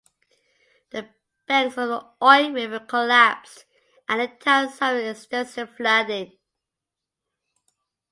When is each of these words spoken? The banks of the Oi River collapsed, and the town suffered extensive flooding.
The 0.89 1.09
banks 1.45 1.77
of 1.77 1.87
the 1.89 2.03
Oi 2.25 2.49
River 2.51 2.79
collapsed, 2.79 3.65
and 4.09 4.19
the 4.19 4.29
town 4.29 4.71
suffered 4.71 5.05
extensive 5.07 5.77
flooding. 5.77 6.39